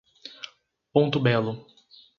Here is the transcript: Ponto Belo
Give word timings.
Ponto 0.91 1.21
Belo 1.21 1.53